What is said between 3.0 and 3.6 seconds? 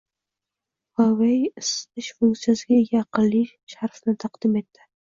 aqlli